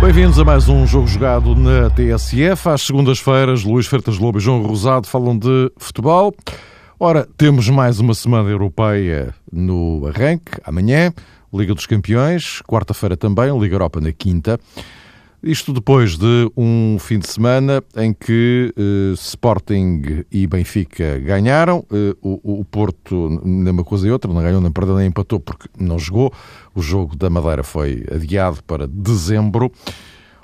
[0.00, 2.68] Bem-vindos a mais um jogo jogado na TSF.
[2.68, 6.34] Às segundas-feiras, Luís Fertas Lobo e João Rosado falam de futebol.
[7.00, 11.12] Ora, temos mais uma semana europeia no arranque, amanhã,
[11.52, 14.58] Liga dos Campeões, quarta-feira também, Liga Europa na quinta.
[15.42, 21.86] Isto depois de um fim de semana em que eh, Sporting e Benfica ganharam.
[21.92, 25.38] Eh, o, o, Porto, nem uma coisa e outra, não ganhou, nem perdeu, nem empatou
[25.38, 26.32] porque não jogou.
[26.74, 29.70] O jogo da Madeira foi adiado para dezembro.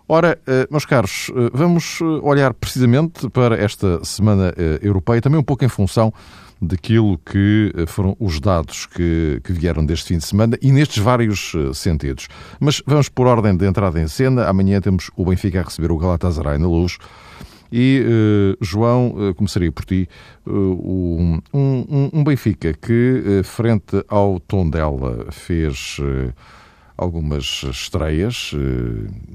[0.07, 5.45] Ora, eh, meus caros, eh, vamos eh, olhar precisamente para esta semana europeia, também um
[5.45, 6.13] pouco em função
[6.61, 10.99] daquilo que eh, foram os dados que, que vieram deste fim de semana e nestes
[10.99, 12.29] vários eh, sentidos.
[12.61, 14.47] Mas vamos por ordem de entrada em cena.
[14.47, 16.99] Amanhã temos o Benfica a receber o Galatasaray na luz.
[17.77, 20.09] E, uh, João, uh, começaria por ti,
[20.47, 25.97] uh, um, um, um, Benfica que, frente ao Tondela, fez
[26.97, 28.53] algumas estreias,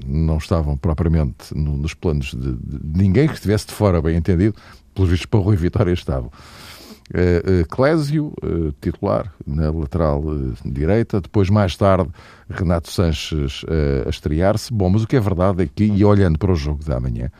[0.06, 4.54] não estavam propriamente no, nos planos de, de, ninguém que estivesse de fora, bem entendido,
[4.94, 6.30] pelos vistos para o Rui Vitória estavam.
[7.12, 10.22] Uh, Clésio, uh, titular na lateral
[10.64, 12.08] direita, depois mais tarde
[12.48, 13.64] Renato Sanches
[14.06, 14.72] a estrear-se.
[14.72, 17.30] Bom, mas o que é verdade é que, e olhando para o jogo da amanhã,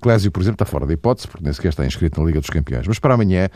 [0.00, 2.50] Clésio, por exemplo, está fora da hipótese, porque nem sequer está inscrito na Liga dos
[2.50, 3.48] Campeões, mas para amanhã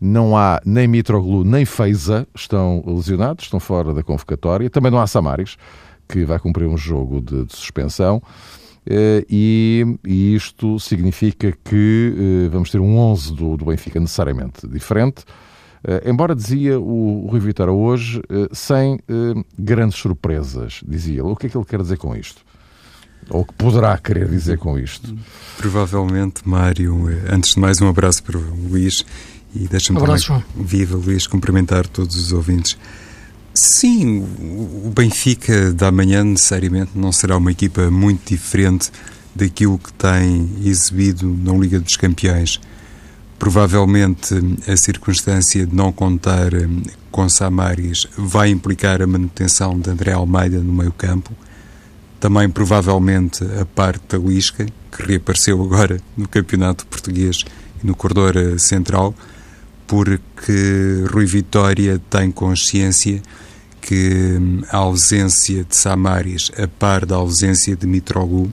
[0.00, 5.06] não há nem Mitroglou nem Feiza, estão lesionados, estão fora da convocatória, também não há
[5.06, 5.56] Samaris,
[6.08, 8.22] que vai cumprir um jogo de, de suspensão.
[8.86, 12.14] Eh, e, e isto significa que
[12.46, 15.24] eh, vamos ter um 11 do, do Benfica necessariamente diferente.
[15.78, 21.30] Uh, embora dizia o, o Rui Vitória hoje, uh, sem uh, grandes surpresas, dizia ele.
[21.30, 22.42] O que é que ele quer dizer com isto?
[23.30, 25.14] Ou o que poderá querer dizer com isto?
[25.56, 29.04] Provavelmente, Mário, antes de mais um abraço para o Luís
[29.54, 32.76] e deixa-me também, viva Luís, cumprimentar todos os ouvintes.
[33.60, 38.92] Sim, o Benfica da manhã necessariamente não será uma equipa muito diferente
[39.34, 42.60] daquilo que tem exibido na Liga dos Campeões.
[43.36, 44.32] Provavelmente
[44.64, 50.60] a circunstância de não contar hum, com Samaris vai implicar a manutenção de André Almeida
[50.60, 51.32] no meio campo.
[52.20, 57.44] Também provavelmente a parte da Lisca, que reapareceu agora no Campeonato Português
[57.82, 59.12] e no corredor eh, central,
[59.84, 63.20] porque Rui Vitória tem consciência
[63.88, 68.52] que hum, a ausência de Samaris, a par da ausência de Mitroglou,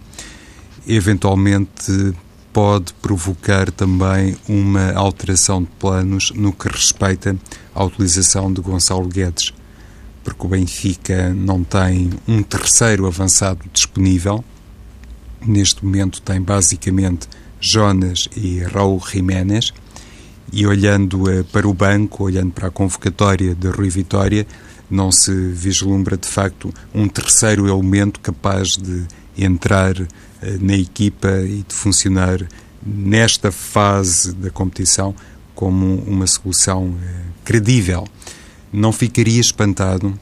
[0.87, 2.15] eventualmente
[2.53, 7.35] pode provocar também uma alteração de planos no que respeita
[7.73, 9.53] à utilização de Gonçalo Guedes,
[10.23, 14.41] porque o Benfica não tem um terceiro avançado disponível.
[15.45, 17.27] Neste momento tem basicamente
[17.59, 19.73] Jonas e Raul Jiménez.
[20.53, 24.47] E olhando eh, para o banco, olhando para a convocatória de Rui Vitória,
[24.89, 29.05] não se vislumbra de facto um terceiro elemento capaz de
[29.37, 30.07] entrar uh,
[30.59, 32.47] na equipa e de funcionar
[32.85, 35.15] nesta fase da competição
[35.53, 36.97] como uma solução uh,
[37.43, 38.05] credível.
[38.71, 40.17] Não ficaria espantado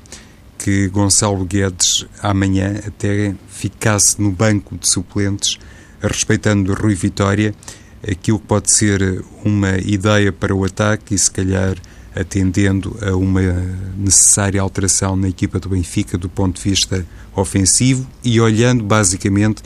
[0.57, 5.59] que Gonçalo Guedes amanhã até ficasse no banco de suplentes,
[6.01, 7.53] respeitando Rui Vitória,
[8.01, 11.75] aquilo que pode ser uma ideia para o ataque e se calhar
[12.15, 13.41] atendendo a uma
[13.97, 19.63] necessária alteração na equipa do Benfica do ponto de vista ofensivo e olhando basicamente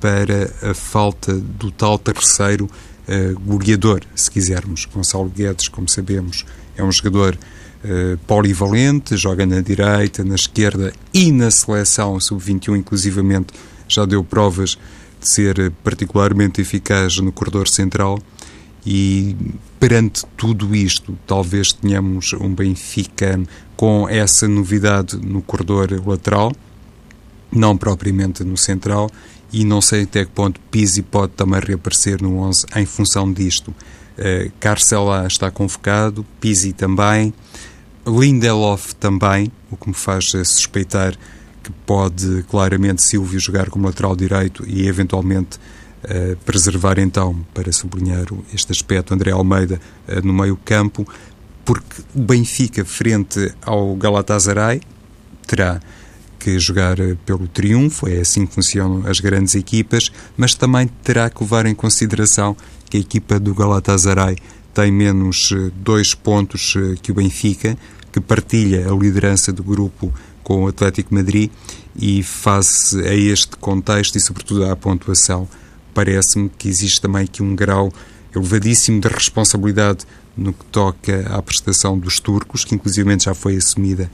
[0.00, 2.68] para a falta do tal terceiro
[3.08, 4.86] uh, goleador, se quisermos.
[4.86, 6.44] Gonçalo Guedes, como sabemos,
[6.76, 7.38] é um jogador
[7.84, 13.54] uh, polivalente, joga na direita, na esquerda e na seleção sub-21, inclusivamente,
[13.88, 14.76] já deu provas
[15.20, 18.18] de ser particularmente eficaz no corredor central
[18.86, 19.34] e
[19.80, 23.40] perante tudo isto, talvez tenhamos um Benfica
[23.76, 26.52] com essa novidade no corredor lateral,
[27.50, 29.10] não propriamente no central,
[29.52, 33.68] e não sei até que ponto Pizzi pode também reaparecer no 11 em função disto.
[34.18, 37.32] Uh, Carcela está convocado, Pizzi também,
[38.06, 41.16] Lindelof também, o que me faz suspeitar
[41.62, 45.58] que pode claramente Silvio jogar como lateral direito e eventualmente
[46.04, 51.06] uh, preservar então, para sublinhar este aspecto, André Almeida uh, no meio campo,
[51.64, 54.80] porque o Benfica, frente ao Galatasaray,
[55.46, 55.80] terá
[56.38, 61.30] que jogar eh, pelo triunfo, é assim que funcionam as grandes equipas, mas também terá
[61.30, 62.54] que levar em consideração
[62.90, 64.36] que a equipa do Galatasaray
[64.74, 67.78] tem menos dois pontos que o Benfica,
[68.12, 70.12] que partilha a liderança do grupo
[70.44, 71.50] com o Atlético Madrid
[71.96, 75.48] e face a este contexto e sobretudo à pontuação,
[75.94, 77.92] parece-me que existe também aqui um grau
[78.34, 80.04] elevadíssimo de responsabilidade
[80.36, 84.10] no que toca à prestação dos turcos, que inclusive já foi assumida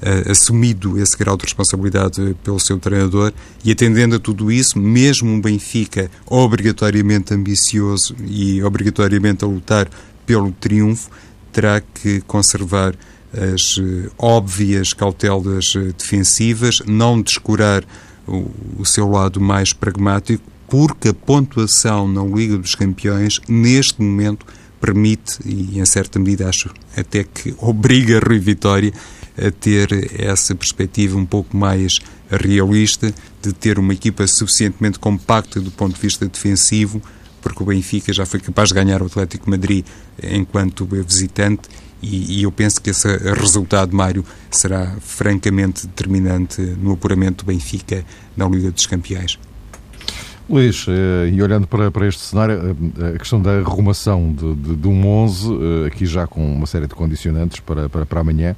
[0.00, 3.32] uh, assumido esse grau de responsabilidade pelo seu treinador.
[3.64, 9.88] E atendendo a tudo isso, mesmo um Benfica obrigatoriamente ambicioso e obrigatoriamente a lutar
[10.24, 11.10] pelo triunfo,
[11.52, 12.94] terá que conservar
[13.32, 17.84] as uh, óbvias cautelas uh, defensivas, não descurar
[18.26, 24.44] o, o seu lado mais pragmático, porque a pontuação na Liga dos Campeões, neste momento,
[24.80, 28.92] permite, e em certa medida acho até que obriga Rui Vitória
[29.38, 29.88] a ter
[30.20, 36.00] essa perspectiva um pouco mais realista de ter uma equipa suficientemente compacta do ponto de
[36.00, 37.00] vista defensivo,
[37.40, 39.86] porque o Benfica já foi capaz de ganhar o Atlético Madrid
[40.24, 41.68] enquanto visitante
[42.02, 48.04] e, e, eu penso que esse resultado, Mário, será francamente determinante no apuramento do Benfica
[48.36, 49.38] na Liga dos Campeões.
[50.48, 54.76] Luís, eh, e olhando para, para este cenário, eh, a questão da arrumação de, de,
[54.76, 58.54] de um 11, eh, aqui já com uma série de condicionantes para, para, para amanhã,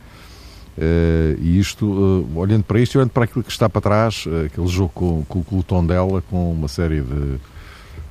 [1.41, 4.91] e isto, olhando para isto e olhando para aquilo que está para trás, aquele jogo
[4.95, 7.39] com, com, com o tom dela, com uma série de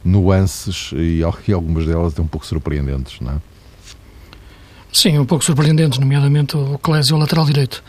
[0.04, 3.36] nuances e, e algumas delas até um pouco surpreendentes, não é?
[4.92, 7.84] Sim, um pouco surpreendentes, nomeadamente o Clésio, o lateral direito.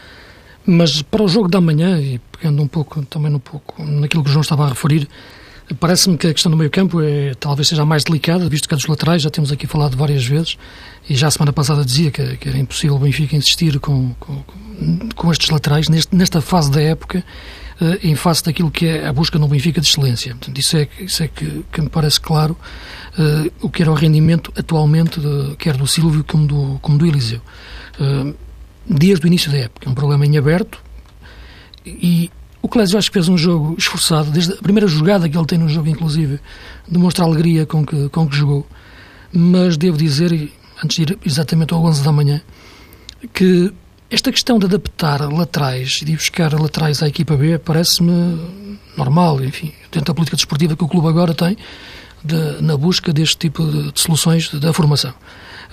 [0.67, 4.29] Mas para o jogo da manhã, e pegando um pouco também um pouco naquilo que
[4.29, 5.09] o João estava a referir,
[5.81, 8.77] Parece-me que a questão do meio-campo é, talvez seja a mais delicada, visto que a
[8.77, 10.57] dos laterais já temos aqui falado várias vezes,
[11.09, 14.45] e já a semana passada dizia que, que era impossível o Benfica insistir com, com,
[15.15, 17.25] com estes laterais neste, nesta fase da época,
[17.81, 20.37] uh, em face daquilo que é a busca no Benfica de excelência.
[20.37, 22.57] Portanto, isso é, isso é que, que me parece claro
[23.19, 27.05] uh, o que era o rendimento atualmente, de, quer do Silvio como do, como do
[27.05, 27.41] Eliseu.
[27.99, 28.35] Uh,
[28.89, 30.81] desde o início da época, é um problema em aberto,
[31.85, 32.31] e
[32.67, 35.57] o Clésio acho que fez um jogo esforçado, desde a primeira jogada que ele tem
[35.57, 36.41] no jogo, inclusive,
[36.87, 38.67] demonstra a alegria com que, com que jogou.
[39.33, 40.51] Mas devo dizer,
[40.83, 42.43] antes de ir exatamente ao 11 da manhã,
[43.33, 43.73] que
[44.11, 48.37] esta questão de adaptar laterais e de buscar laterais à equipa B parece-me
[48.97, 51.57] normal, enfim, dentro da política desportiva que o clube agora tem,
[52.25, 55.15] de, na busca deste tipo de, de soluções da formação.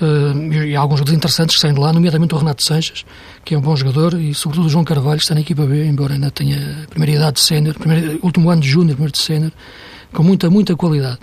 [0.04, 3.06] E alguns jogadores interessantes que saem de lá, nomeadamente o Renato Sanches,
[3.46, 5.86] que é um bom jogador, e sobretudo o João Carvalho, que está na equipa B,
[5.86, 7.76] embora ainda tenha primeira idade de sénior,
[8.22, 9.52] último ano de júnior, primeiro de sénior,
[10.12, 11.20] com muita, muita qualidade.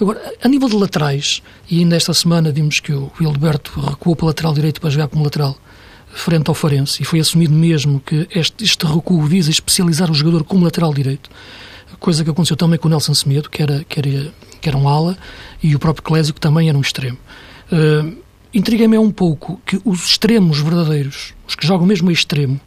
[0.00, 4.24] Agora, a nível de laterais, e ainda esta semana vimos que o Wilberto recuou para
[4.24, 5.56] o lateral direito para jogar como lateral,
[6.12, 10.44] frente ao Farense, e foi assumido mesmo que este, este recuo visa especializar o jogador
[10.44, 11.30] como lateral direito,
[11.98, 14.88] coisa que aconteceu também com o Nelson Semedo, que era, que era, que era um
[14.88, 15.16] ala,
[15.62, 17.18] e o próprio Clésio, que também era um extremo.
[17.70, 18.21] Uh,
[18.54, 22.60] Intriga-me é um pouco que os extremos verdadeiros, os que jogam mesmo a extremo,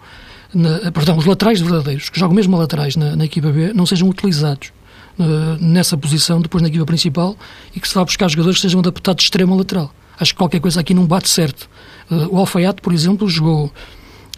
[0.54, 3.86] na, perdão, os laterais verdadeiros, que jogam mesmo a laterais na, na equipa B, não
[3.86, 4.72] sejam utilizados
[5.20, 7.36] uh, nessa posição depois na equipa principal
[7.76, 9.94] e que se vá buscar jogadores que sejam adaptados de extremo a lateral.
[10.20, 11.70] Acho que qualquer coisa aqui não bate certo.
[12.10, 13.66] Uh, o Alfaiate, por exemplo, jogou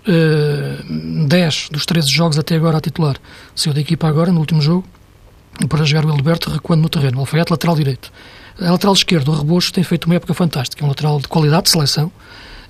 [0.07, 3.17] uh, 10 dos 13 jogos até agora a titular.
[3.55, 4.85] Saiu da equipa agora, no último jogo,
[5.69, 7.17] para jogar o Alberto recuando no terreno.
[7.17, 8.11] O Alfaiate, lateral direito.
[8.59, 10.83] A lateral esquerdo, o Rebocho, tem feito uma época fantástica.
[10.83, 12.12] É um lateral de qualidade de seleção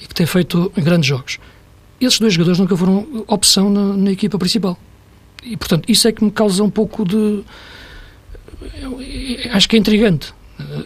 [0.01, 1.39] e que tem feito grandes jogos.
[1.99, 4.77] Esses dois jogadores nunca foram opção na, na equipa principal.
[5.43, 7.43] E, portanto, isso é que me causa um pouco de.
[9.51, 10.33] Acho que é intrigante.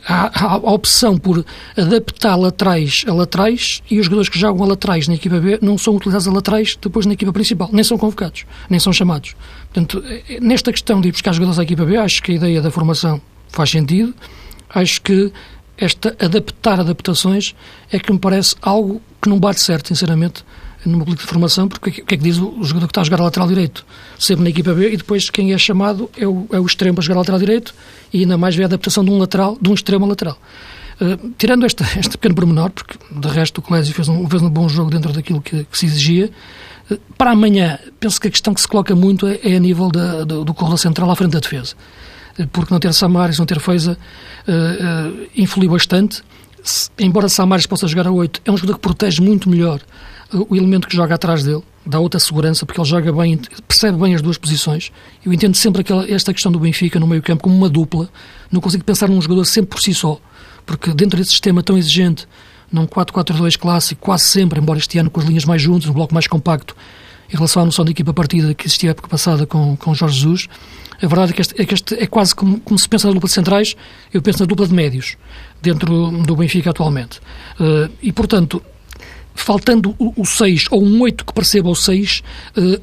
[0.06, 1.46] Há, há, a opção por
[1.78, 5.78] adaptar laterais a laterais e os jogadores que jogam a laterais na equipa B não
[5.78, 9.34] são utilizados a laterais depois na equipa principal, nem são convocados, nem são chamados.
[9.74, 10.04] Portanto,
[10.42, 13.22] nesta questão de ir buscar jogadores à equipa B, acho que a ideia da formação
[13.48, 14.14] faz sentido
[14.74, 15.32] acho que
[15.78, 17.56] esta adaptar adaptações
[17.92, 20.44] é que me parece algo que não bate certo, sinceramente,
[20.86, 23.04] numa política de formação, porque o que é que diz o jogador que está a
[23.04, 23.86] jogar a lateral direito?
[24.18, 27.04] Sempre na equipa B, e depois quem é chamado é o, é o extremo para
[27.04, 27.74] jogar a lateral direito,
[28.14, 30.38] e ainda mais vê a adaptação de um lateral, de um extremo a lateral.
[31.00, 34.50] Uh, tirando este, este pequeno pormenor, porque de resto o Clésio fez um, fez um
[34.50, 36.30] bom jogo dentro daquilo que, que se exigia,
[36.90, 39.90] uh, para amanhã, penso que a questão que se coloca muito é, é a nível
[39.90, 41.76] da, do, do corredor central à frente da defesa
[42.52, 43.98] porque não ter Samaris, não ter Feiza,
[44.48, 46.24] uh, uh, influiu bastante.
[46.64, 49.82] Se, embora Samaris possa jogar a 8, é um jogador que protege muito melhor
[50.34, 53.98] uh, o elemento que joga atrás dele, dá outra segurança, porque ele joga bem, percebe
[53.98, 54.92] bem as duas posições.
[55.26, 58.10] Eu entendo sempre aquela, esta questão do Benfica no meio campo como uma dupla,
[58.52, 60.20] não consigo pensar num jogador sempre por si só,
[60.66, 62.28] porque dentro desse sistema tão exigente,
[62.72, 66.14] num 4-4-2 clássico, quase sempre, embora este ano com as linhas mais juntas, um bloco
[66.14, 66.76] mais compacto,
[67.32, 70.20] em relação à noção de equipa partida que existia a época passada com, com Jorge
[70.20, 70.48] Jesus,
[71.02, 73.14] a verdade é que este é, que este é quase como, como, se pensa na
[73.14, 73.76] dupla de centrais,
[74.14, 75.18] eu penso na dupla de médios,
[75.62, 77.20] dentro do Benfica atualmente.
[77.60, 78.62] Uh, e, portanto,
[79.34, 82.22] faltando o 6 ou um 8 que perceba o 6,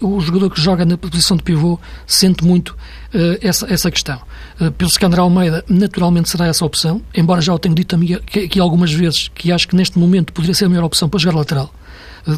[0.00, 4.20] uh, o jogador que joga na posição de pivô sente muito uh, essa, essa questão.
[4.60, 8.58] Uh, penso que André Almeida naturalmente será essa opção, embora já o tenha dito aqui
[8.58, 11.72] algumas vezes que acho que neste momento poderia ser a melhor opção para jogar lateral.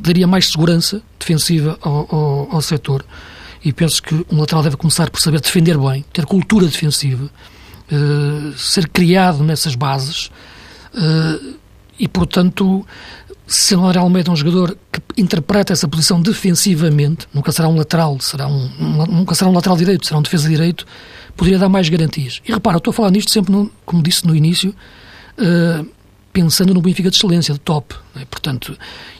[0.02, 3.04] Daria mais segurança defensiva ao, ao, ao setor
[3.64, 7.30] e penso que um lateral deve começar por saber defender bem, ter cultura defensiva,
[8.56, 10.30] ser criado nessas bases
[11.98, 12.86] e, portanto,
[13.46, 17.76] se o André Almeida é um jogador que interpreta essa posição defensivamente, nunca será um
[17.76, 20.86] lateral, será um, nunca será um lateral direito, será um defesa direito,
[21.36, 22.40] poderia dar mais garantias.
[22.46, 24.74] E repara, eu estou a falar nisto sempre, no, como disse no início,
[25.36, 25.86] uh,
[26.32, 27.94] pensando no Benfica de excelência, de top.
[28.14, 28.24] Né?
[28.30, 28.78] Portanto,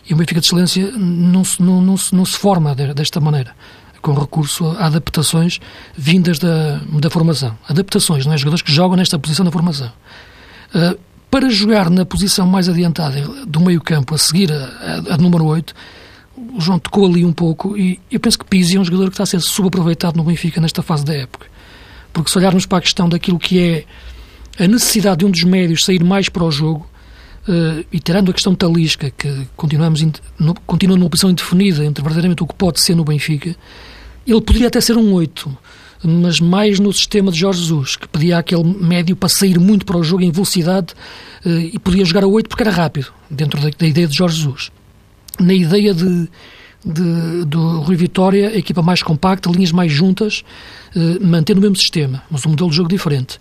[0.08, 3.54] e o Benfica de excelência não se, não, não, se, não se forma desta maneira,
[4.00, 5.60] com recurso a adaptações
[5.96, 7.56] vindas da, da formação.
[7.68, 8.38] Adaptações, não é?
[8.38, 9.92] Jogadores que jogam nesta posição da formação.
[10.74, 10.98] Uh,
[11.30, 15.74] para jogar na posição mais adiantada do meio-campo, a seguir a, a, a, número 8,
[16.54, 19.12] o João tocou ali um pouco e eu penso que Pizzi é um jogador que
[19.12, 21.46] está a ser subaproveitado no Benfica nesta fase da época.
[22.12, 25.84] Porque se olharmos para a questão daquilo que é a necessidade de um dos médios
[25.84, 26.89] sair mais para o jogo,
[27.50, 30.00] uh, e tirando a questão talisca, que continuamos
[30.38, 33.54] no, continua numa posição indefinida entre verdadeiramente o que pode ser no Benfica,
[34.26, 35.58] ele poderia até ser um 8
[36.02, 39.98] mas mais no sistema de Jorge Jesus, que pedia aquele médio para sair muito para
[39.98, 40.94] o jogo em velocidade
[41.44, 44.38] eh, e podia jogar a 8 porque era rápido, dentro da, da ideia de Jorge
[44.38, 44.70] Jesus.
[45.38, 46.28] Na ideia de,
[46.84, 50.42] de, do Rui Vitória, a equipa mais compacta, linhas mais juntas,
[50.96, 53.38] eh, mantendo o mesmo sistema, mas um modelo de jogo diferente.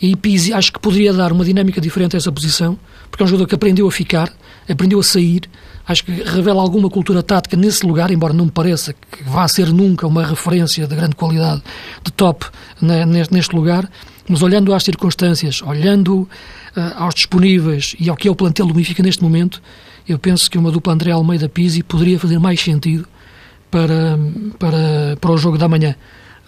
[0.00, 2.78] E Pizzi acho que poderia dar uma dinâmica diferente a essa posição,
[3.10, 4.32] porque é um jogador que aprendeu a ficar,
[4.68, 5.42] aprendeu a sair,
[5.86, 9.72] acho que revela alguma cultura tática nesse lugar, embora não me pareça que vá ser
[9.72, 11.62] nunca uma referência de grande qualidade
[12.02, 12.46] de top
[13.30, 13.88] neste lugar,
[14.28, 16.28] mas olhando às circunstâncias, olhando uh,
[16.96, 19.62] aos disponíveis e ao que é o plantel do Benfica neste momento,
[20.08, 23.06] eu penso que uma dupla André Almeida Pizzi poderia fazer mais sentido
[23.70, 24.18] para,
[24.58, 25.94] para, para o jogo da manhã.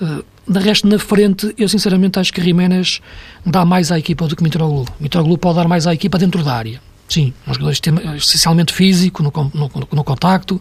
[0.01, 3.01] Uh, de resto, na frente, eu sinceramente acho que Jiménez
[3.45, 4.87] dá mais à equipa do que Mitroglou.
[5.01, 6.81] Mitroglou pode dar mais à equipa dentro da área.
[7.09, 7.73] Sim, um jogador
[8.17, 10.61] essencialmente físico, no, no, no contacto,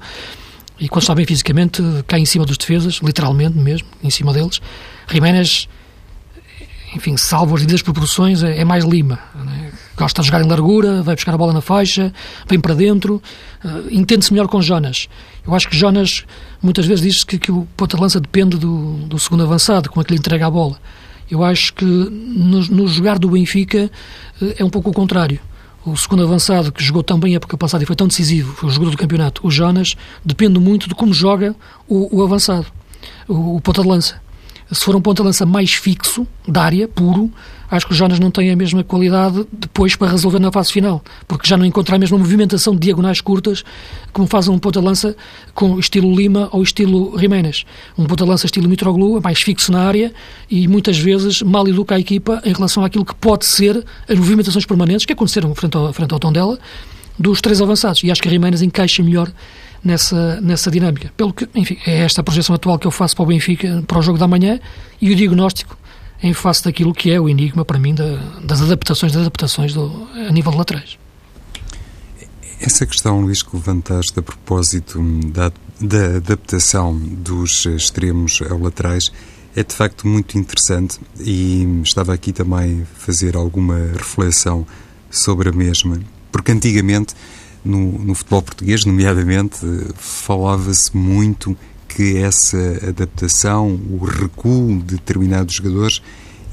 [0.79, 4.59] e quando está bem fisicamente, cai em cima dos defesas, literalmente mesmo, em cima deles.
[5.11, 5.67] Jiménez,
[6.95, 9.19] enfim, salvo as devidas proporções, é, é mais lima.
[9.33, 9.71] Né?
[9.97, 12.13] Gosta de jogar em largura, vai buscar a bola na faixa,
[12.47, 13.21] vem para dentro,
[13.63, 15.07] uh, entende-se melhor com Jonas.
[15.45, 16.25] Eu acho que Jonas
[16.61, 20.01] muitas vezes diz que, que o ponta de lança depende do, do segundo avançado, como
[20.01, 20.77] é que lhe entrega a bola.
[21.31, 23.89] Eu acho que no, no jogar do Benfica
[24.41, 25.39] uh, é um pouco o contrário
[25.85, 28.69] o segundo avançado, que jogou tão bem a época passada e foi tão decisivo, foi
[28.69, 31.55] o jogador do campeonato, o Jonas, depende muito de como joga
[31.87, 32.65] o, o avançado,
[33.27, 34.24] o, o ponta de lança.
[34.71, 37.31] Se for um ponta de lança mais fixo, da área, puro,
[37.69, 41.03] acho que o Jonas não tem a mesma qualidade depois para resolver na fase final,
[41.27, 43.63] porque já não encontra a mesma movimentação de diagonais curtas
[44.11, 45.15] como faz um ponta de lança
[45.53, 47.63] com estilo Lima ou estilo Jiménez.
[47.97, 50.11] Um ponta de lança estilo Mitroglou é mais fixo na área
[50.49, 54.65] e muitas vezes mal educa a equipa em relação àquilo que pode ser as movimentações
[54.65, 56.57] permanentes que aconteceram frente ao, frente ao tom dela
[57.17, 58.03] dos três avançados.
[58.03, 59.31] E acho que Jiménez encaixa melhor
[59.85, 61.11] nessa, nessa dinâmica.
[61.15, 63.99] Pelo que, enfim, é esta a projeção atual que eu faço para o Benfica, para
[63.99, 64.59] o jogo da manhã
[64.99, 65.77] e o diagnóstico
[66.23, 70.07] em face daquilo que é o enigma, para mim, da, das adaptações das adaptações do,
[70.27, 70.97] a nível de laterais.
[72.59, 79.11] Essa questão, Luís, que levantaste a propósito da, da adaptação dos extremos a laterais
[79.55, 84.65] é de facto muito interessante e estava aqui também a fazer alguma reflexão
[85.09, 85.99] sobre a mesma,
[86.31, 87.13] porque antigamente
[87.65, 89.57] no, no futebol português, nomeadamente,
[89.95, 91.57] falava-se muito
[91.87, 92.57] que essa
[92.87, 96.01] adaptação, o recuo de determinados jogadores,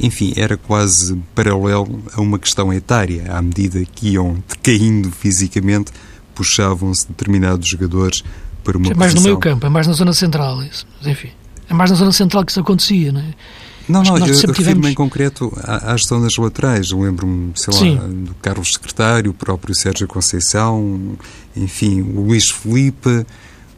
[0.00, 3.25] enfim, era quase paralelo a uma questão etária.
[3.31, 5.92] À medida que iam decaindo fisicamente,
[6.35, 8.25] puxavam-se determinados jogadores
[8.64, 9.23] para uma é mais posição.
[9.23, 10.87] no meio campo, é mais na zona central, isso.
[10.99, 11.31] Mas, enfim,
[11.69, 13.35] é mais na zona central que isso acontecia, não é?
[13.88, 14.88] Não, não, eu refiro-me tivemos...
[14.88, 16.90] em concreto às zonas laterais.
[16.90, 17.94] Lembro-me, sei Sim.
[17.96, 21.16] lá, do Carlos Secretário, o próprio Sérgio Conceição,
[21.56, 23.26] enfim, o Luís Felipe,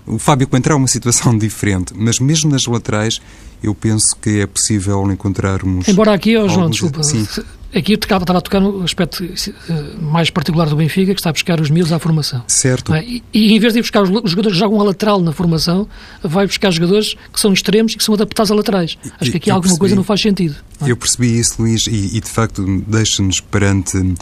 [0.06, 3.20] o Fábio Coentrão é uma situação diferente, mas mesmo nas laterais
[3.62, 5.88] eu penso que é possível encontrarmos.
[5.88, 7.26] Embora aqui, oh, João, desculpa, sim.
[7.74, 11.32] aqui eu estava a tocar no aspecto eh, mais particular do Benfica, que está a
[11.32, 12.44] buscar os miúdos à formação.
[12.46, 12.92] Certo.
[12.92, 13.02] É?
[13.02, 15.88] E, e, em vez de ir buscar os jogadores que jogam a lateral na formação,
[16.22, 18.98] vai buscar jogadores que são extremos e que são adaptados a laterais.
[19.18, 20.56] Acho que aqui eu alguma percebi, coisa não faz sentido.
[20.78, 20.90] Não é?
[20.90, 24.14] Eu percebi isso, Luís, e, e de facto deixa-nos perante uh,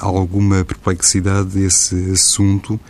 [0.00, 2.80] alguma perplexidade esse assunto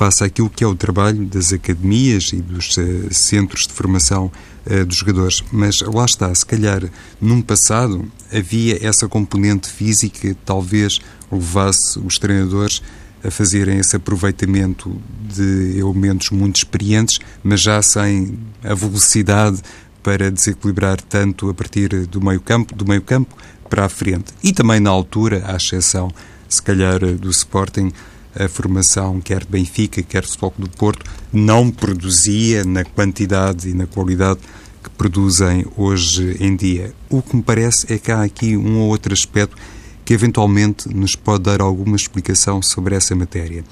[0.00, 4.32] face àquilo que é o trabalho das academias e dos uh, centros de formação
[4.64, 5.44] uh, dos jogadores.
[5.52, 6.82] Mas lá está, se calhar
[7.20, 12.82] num passado havia essa componente física que talvez levasse os treinadores
[13.22, 19.60] a fazerem esse aproveitamento de elementos muito experientes, mas já sem a velocidade
[20.02, 23.36] para desequilibrar tanto a partir do meio campo, do meio campo
[23.68, 24.32] para a frente.
[24.42, 26.10] E também na altura, à exceção,
[26.48, 27.92] se calhar, do Sporting,
[28.38, 33.74] a formação, quer de Benfica, quer do Futebol do Porto, não produzia na quantidade e
[33.74, 34.40] na qualidade
[34.82, 36.92] que produzem hoje em dia.
[37.08, 39.56] O que me parece é que há aqui um ou outro aspecto
[40.04, 43.64] que eventualmente nos pode dar alguma explicação sobre essa matéria.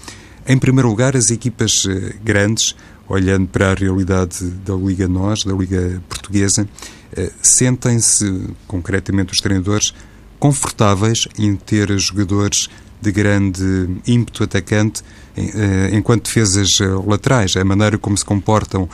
[0.47, 2.75] Em primeiro lugar, as equipas eh, grandes,
[3.09, 6.69] olhando para a realidade da Liga NOS, da Liga Portuguesa,
[7.12, 9.93] eh, sentem-se, concretamente os treinadores,
[10.38, 12.69] confortáveis em ter jogadores
[13.00, 15.02] de grande ímpeto atacante
[15.37, 16.69] eh, enquanto defesas
[17.07, 17.57] laterais.
[17.57, 18.88] A maneira como se comportam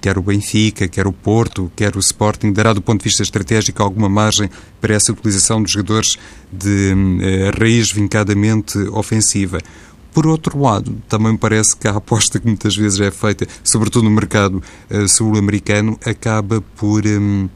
[0.00, 3.82] quer o Benfica, quer o Porto, quer o Sporting, dará do ponto de vista estratégico
[3.82, 6.18] alguma margem para essa utilização de jogadores
[6.52, 6.94] de
[7.58, 9.58] raiz vincadamente ofensiva.
[10.12, 14.10] Por outro lado, também parece que a aposta que muitas vezes é feita, sobretudo no
[14.10, 14.62] mercado
[15.08, 17.06] sul-americano, acaba por.
[17.06, 17.48] Um,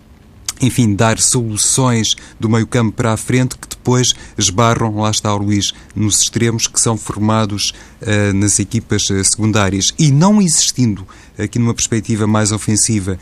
[0.61, 5.73] enfim, dar soluções do meio campo para a frente depois esbarram, lá está o Luís,
[5.95, 9.95] nos extremos que são formados uh, nas equipas uh, secundárias.
[9.97, 11.07] E não existindo,
[11.39, 13.19] aqui numa perspectiva mais ofensiva,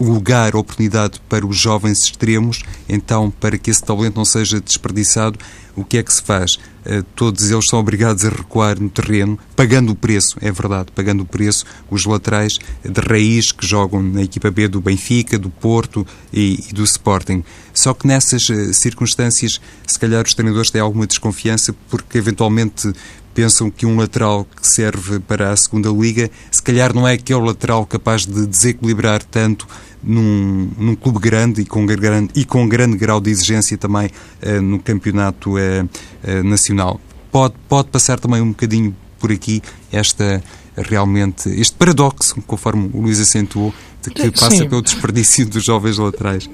[0.00, 5.38] um, lugar, oportunidade para os jovens extremos, então, para que esse talento não seja desperdiçado,
[5.74, 6.58] o que é que se faz?
[6.84, 11.22] Uh, todos eles são obrigados a recuar no terreno, pagando o preço, é verdade, pagando
[11.22, 16.06] o preço, os laterais de raiz que jogam na equipa B do Benfica, do Porto
[16.32, 17.42] e, e do Sporting.
[17.72, 22.92] Só que nessas uh, circunstâncias, se calhar os treinadores têm alguma desconfiança porque eventualmente
[23.34, 27.40] pensam que um lateral que serve para a segunda liga, se calhar não é aquele
[27.40, 29.66] lateral capaz de desequilibrar tanto
[30.02, 34.10] num, num clube grande e com grande, e com grande grau de exigência também
[34.42, 37.00] uh, no campeonato uh, uh, nacional.
[37.30, 40.42] Pode, pode passar também um bocadinho por aqui esta
[40.76, 44.68] realmente este paradoxo, conforme o Luís acentuou, de que passa Sim.
[44.68, 46.48] pelo desperdício dos jovens laterais.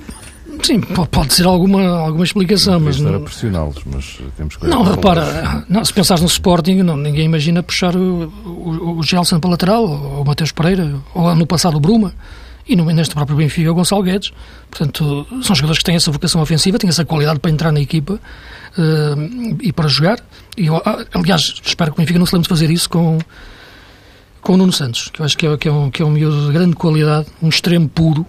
[0.63, 3.23] Sim, pode ser alguma, alguma explicação, mas não...
[3.23, 4.67] pressioná-los, mas temos que...
[4.67, 9.39] Não, repara, não, se pensares no Sporting, não, ninguém imagina puxar o, o, o Gelson
[9.41, 12.13] para a lateral, ou o Mateus Pereira, ou no passado o Bruma
[12.69, 14.33] e no, neste próprio Benfica o Gonçalo Guedes.
[14.71, 18.15] Portanto, são jogadores que têm essa vocação ofensiva, têm essa qualidade para entrar na equipa
[18.15, 20.19] uh, e para jogar.
[20.57, 23.19] E eu, ah, aliás, espero que o Benfica não se lembre de fazer isso com,
[24.43, 26.11] com o Nuno Santos, que eu acho que é, que é, um, que é um
[26.11, 28.27] miúdo de grande qualidade, um extremo puro,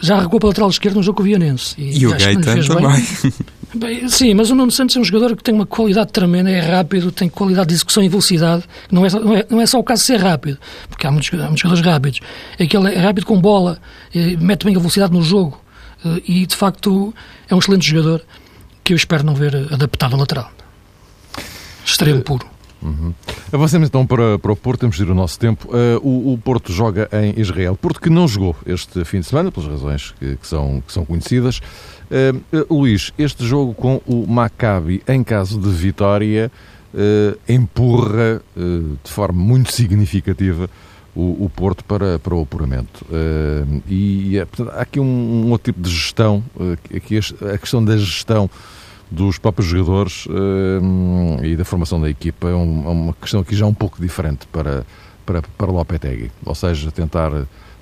[0.00, 1.74] já recuou para a lateral esquerdo no jogo com o Vianense.
[1.78, 3.06] E, e o Gaetan também.
[3.72, 6.58] Bem, sim, mas o Nuno Santos é um jogador que tem uma qualidade tremenda, é
[6.58, 8.64] rápido, tem qualidade de execução e velocidade.
[8.90, 10.58] Não é, não é, não é só o caso de ser rápido,
[10.88, 12.20] porque há muitos, há muitos jogadores rápidos.
[12.58, 13.78] É que ele é rápido com bola,
[14.12, 15.62] é, mete bem a velocidade no jogo
[16.04, 17.14] eh, e, de facto,
[17.48, 18.24] é um excelente jogador
[18.82, 20.50] que eu espero não ver adaptado a lateral.
[21.84, 22.46] Extremo puro.
[22.82, 23.12] Uhum.
[23.52, 25.68] Avancemos então para, para o Porto, temos de ir o nosso tempo.
[25.68, 27.76] Uh, o, o, Porto joga em Israel.
[27.76, 31.04] Porto que não jogou este fim de semana, pelas razões que, que são, que são
[31.04, 31.60] conhecidas.
[32.10, 36.50] Uh, uh, Luís, este jogo com o Maccabi, em caso de vitória,
[37.48, 40.68] empurra de forma muito significativa
[41.14, 43.06] o, o, Porto para, para o apuramento.
[43.86, 45.04] e é, portanto, há aqui um,
[45.46, 46.42] um, outro tipo de gestão,
[46.92, 47.20] aqui
[47.54, 48.50] a questão da gestão
[49.10, 53.56] dos próprios jogadores uh, e da formação da equipa é, um, é, uma questão aqui
[53.56, 54.86] já um pouco diferente para,
[55.26, 56.30] para, para Lopetegui.
[56.44, 57.30] Ou seja, tentar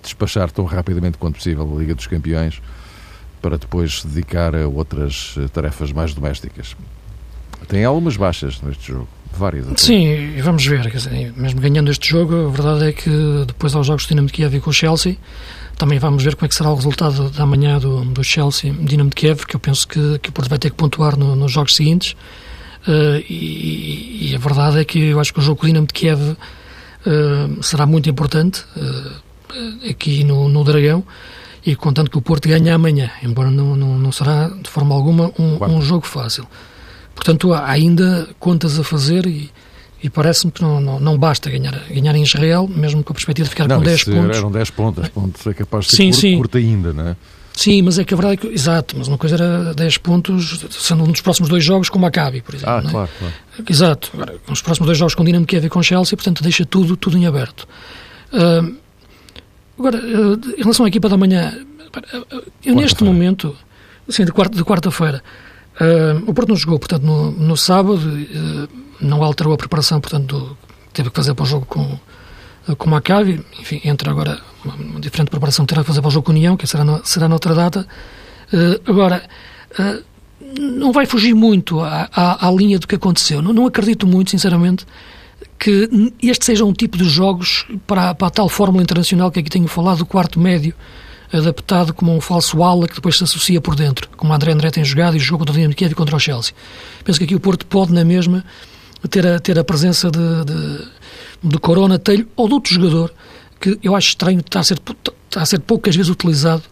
[0.03, 2.63] despachar tão rapidamente quanto possível a Liga dos Campeões
[3.43, 6.75] para depois se dedicar a outras tarefas mais domésticas.
[7.67, 9.67] Tem algumas baixas neste jogo, várias.
[9.67, 9.77] Até.
[9.77, 10.91] Sim, vamos ver.
[10.91, 13.11] Dizer, mesmo ganhando este jogo, a verdade é que
[13.47, 15.17] depois aos jogos de Dinamo de Kiev e com o Chelsea,
[15.77, 19.11] também vamos ver como é que será o resultado da manhã do, do Chelsea Dinamo
[19.11, 21.53] de Kiev, que eu penso que, que o Porto vai ter que pontuar no, nos
[21.53, 22.17] jogos seguintes.
[22.87, 25.87] Uh, e, e, a verdade é que eu acho que o jogo com o Dinamo
[25.87, 26.37] de Kiev uh,
[27.63, 31.05] será muito importante uh, aqui no, no Dragão
[31.67, 35.33] e contando que o Porto ganhe amanhã, embora não, não, não será de forma alguma
[35.39, 36.47] um, um jogo fácil.
[37.19, 39.51] Portanto, há ainda contas a fazer e,
[40.01, 43.45] e parece-me que não, não, não, basta ganhar, ganhar em Israel, mesmo com a perspectiva
[43.45, 44.37] de ficar não, com 10 pontos.
[44.37, 46.37] Eram 10 pontos, 10 pontos é capaz de ser sim, curto, sim.
[46.37, 47.17] curto ainda, não é?
[47.57, 50.65] Sim, mas é que a verdade é que, exato, mas uma coisa era 10 pontos,
[50.71, 52.73] sendo um dos próximos dois jogos com o Maccabi, por exemplo.
[52.73, 52.89] Ah, é?
[52.89, 53.35] claro, claro.
[53.69, 54.13] Exato,
[54.49, 56.97] os próximos dois jogos com o Dinamo Kiev e com o Chelsea, portanto deixa tudo,
[56.97, 57.67] tudo em aberto.
[58.33, 58.77] Uh,
[59.77, 61.53] agora, uh, em relação à equipa da manhã,
[62.65, 63.57] eu neste momento,
[64.09, 65.21] assim, de quarta-feira,
[65.81, 68.01] uh, o Porto não jogou, portanto, no, no sábado,
[69.01, 70.57] não alterou a preparação, portanto,
[70.93, 71.99] teve que fazer para o jogo com,
[72.77, 76.11] com o Maccabi, enfim, entra agora uma, uma, diferente preparação, terá que fazer para o
[76.11, 77.87] jogo com o União, que será, no, será noutra data.
[78.53, 79.23] Uh, agora,
[79.79, 80.05] uh,
[80.59, 83.43] não vai fugir muito à, à, à, linha do que aconteceu.
[83.43, 84.87] Não, não acredito muito, sinceramente,
[85.59, 89.51] que este seja um tipo de jogos para, para a tal fórmula internacional que aqui
[89.51, 90.75] tenho falado, do quarto médio,
[91.33, 94.85] adaptado como um falso ala que depois se associa por dentro, como André André tem
[94.85, 96.55] jogado e jogou contra o Dinamo Kiev e contra o Chelsea.
[97.05, 98.45] Penso que aqui o Porto pode, na mesma,
[99.11, 100.89] ter a, ter a presença de, de,
[101.45, 103.13] de Corona, Telho ou de outro jogador
[103.61, 106.63] que eu acho estranho estar a ser, está a ser poucas vezes utilizado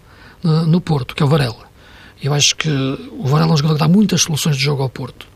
[0.42, 1.66] no, no Porto, que é o Varela.
[2.22, 4.88] Eu acho que o Varela é um jogador que dá muitas soluções de jogo ao
[4.88, 5.26] Porto,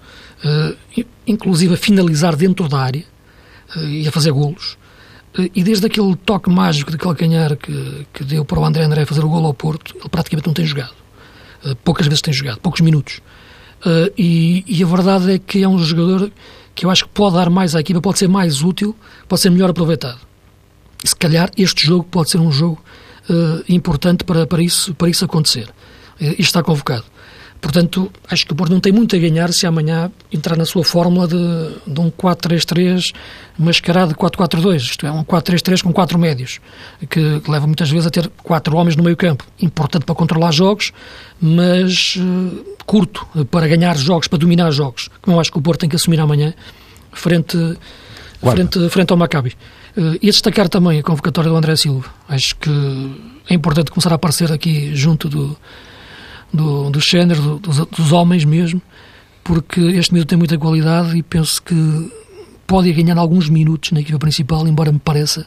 [0.44, 3.04] uh, inclusive a finalizar dentro da área
[3.76, 4.78] uh, e a fazer golos.
[5.38, 9.04] Uh, e desde aquele toque mágico de calcanhar que, que deu para o André André
[9.04, 10.94] fazer o golo ao Porto, ele praticamente não tem jogado.
[11.84, 13.20] poucas vezes tem jogado, poucos minutos.
[14.18, 16.30] E, e, a verdade é que é um jogador
[16.74, 18.94] que eu acho que pode dar mais à equipa, pode ser mais útil,
[19.26, 20.18] pode ser melhor aproveitado.
[21.02, 22.82] E se calhar este jogo pode ser um jogo
[23.68, 25.72] importante para, para, isso, para isso acontecer
[26.20, 27.04] e está convocado.
[27.60, 30.82] Portanto, acho que o Porto não tem muito a ganhar se amanhã entrar na sua
[30.82, 31.36] fórmula de,
[31.86, 33.12] de um 4-3-3
[33.58, 36.58] mascarado de 4-4-2, isto é, um 4-3-3 com quatro médios,
[37.00, 39.44] que, que, leva muitas vezes a ter quatro homens no meio campo.
[39.60, 40.92] Importante para controlar jogos,
[41.38, 45.80] mas uh, curto para ganhar jogos, para dominar jogos, como eu acho que o Porto
[45.80, 46.54] tem que assumir amanhã,
[47.12, 47.58] frente,
[48.40, 49.54] frente, frente ao Maccabi.
[49.94, 52.08] Uh, e destacar também a convocatória do André Silva.
[52.26, 52.70] Acho que
[53.50, 55.56] é importante começar a aparecer aqui junto do
[56.52, 58.80] do, dos géneros, do, dos, dos, homens mesmo,
[59.44, 61.74] porque este miúdo tem muita qualidade e penso que
[62.66, 65.46] pode ganhar alguns minutos na equipa principal, embora me pareça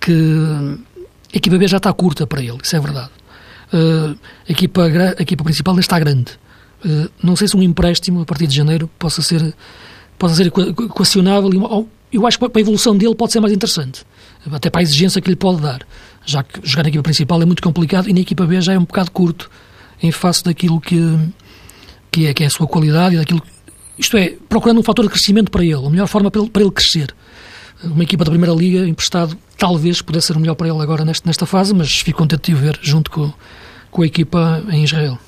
[0.00, 0.12] que
[1.34, 3.10] a equipa B já está curta para ele, isso é verdade.
[3.72, 4.16] Uh,
[4.48, 4.84] a, equipa,
[5.18, 6.32] a equipa principal está grande.
[6.84, 9.54] Uh, não sei se um empréstimo a partir de janeiro possa ser,
[10.18, 11.50] possa ser equacionável.
[12.12, 14.04] Eu acho que para a evolução dele pode ser mais interessante,
[14.50, 15.80] até para a exigência que lhe pode dar,
[16.24, 18.78] já que jogar na equipa principal é muito complicado e na equipa B já é
[18.78, 19.50] um bocado curto
[20.02, 21.00] em face daquilo que,
[22.10, 23.42] que, é, que é a sua qualidade e daquilo
[23.98, 26.62] isto é, procurando um fator de crescimento para ele, a melhor forma para ele, para
[26.62, 27.14] ele crescer.
[27.82, 31.26] Uma equipa da Primeira Liga, emprestado, talvez pudesse ser o melhor para ele agora nesta,
[31.26, 33.32] nesta fase, mas fico contente de o ver junto com,
[33.90, 35.18] com a equipa em Israel.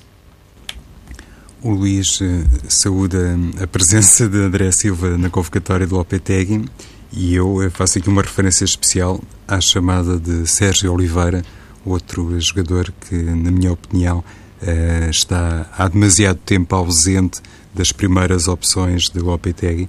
[1.62, 6.64] O Luís eh, saúda a presença de André Silva na convocatória do Lopetegui
[7.12, 11.42] e eu eh, faço aqui uma referência especial à chamada de Sérgio Oliveira,
[11.84, 14.22] outro jogador que, na minha opinião,
[14.62, 17.40] uh, está há demasiado tempo ausente
[17.74, 19.88] das primeiras opções de Lopetegui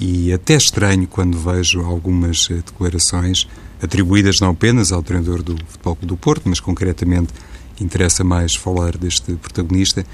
[0.00, 3.46] e até estranho quando vejo algumas eh, declarações
[3.80, 7.32] atribuídas não apenas ao treinador do Futebol Clube do Porto, mas concretamente
[7.80, 10.04] interessa mais falar deste protagonista,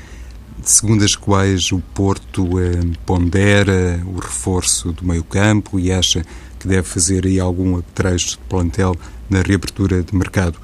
[0.63, 6.25] segundo as quais o Porto eh, pondera o reforço do meio-campo e acha
[6.59, 8.97] que deve fazer aí algum apetrecho de plantel
[9.31, 10.59] na reabertura de mercado.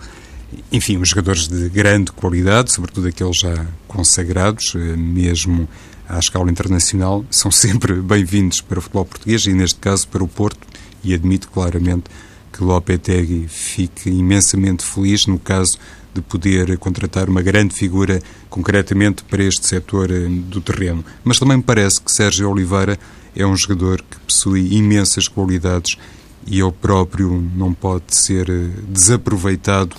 [0.72, 5.68] Enfim, os jogadores de grande qualidade, sobretudo aqueles já consagrados, eh, mesmo
[6.08, 10.28] à escala internacional, são sempre bem-vindos para o futebol português e, neste caso, para o
[10.28, 10.66] Porto.
[11.02, 12.04] E admito claramente
[12.52, 15.78] que Lopetegui fique imensamente feliz no caso
[16.14, 21.04] de poder contratar uma grande figura concretamente para este setor eh, do terreno.
[21.24, 22.98] Mas também me parece que Sérgio Oliveira
[23.34, 25.98] é um jogador que possui imensas qualidades
[26.46, 29.96] e ele próprio não pode ser eh, desaproveitado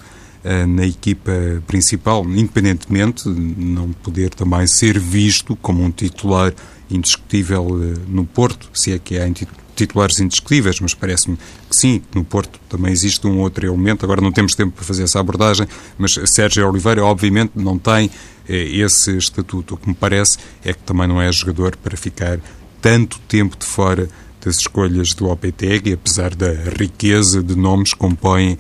[0.68, 1.32] na equipa
[1.66, 6.54] principal, independentemente de não poder também ser visto como um titular
[6.90, 9.26] indiscutível eh, no Porto, se é que há
[9.76, 11.38] titulares indiscutíveis, mas parece-me
[11.70, 14.06] que sim, que no Porto também existe um outro elemento.
[14.06, 18.10] Agora não temos tempo para fazer essa abordagem, mas Sérgio Oliveira, obviamente, não tem
[18.48, 19.76] eh, esse estatuto.
[19.76, 22.40] O que me parece é que também não é jogador para ficar
[22.82, 24.08] tanto tempo de fora
[24.44, 28.60] das escolhas do OPTEG, apesar da riqueza de nomes que compõem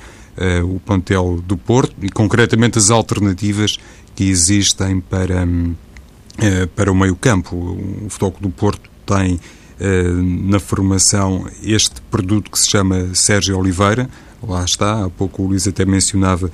[0.63, 3.77] o plantel do Porto e, concretamente, as alternativas
[4.15, 7.55] que existem para, uh, para o meio-campo.
[7.55, 14.09] O Futebol do Porto tem uh, na formação este produto que se chama Sérgio Oliveira.
[14.41, 16.51] Lá está, há pouco o Luís até mencionava